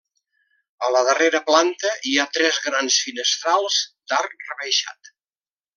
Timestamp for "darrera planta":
1.09-1.91